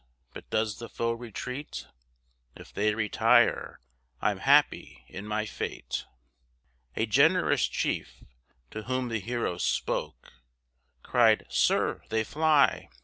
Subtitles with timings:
[0.33, 1.85] but does the foe retreat?
[2.55, 3.79] If they retire,
[4.19, 6.07] I'm happy in my fate!"
[6.95, 8.23] A generous chief,
[8.71, 10.33] to whom the hero spoke,
[11.03, 12.89] Cried, "Sir, they fly!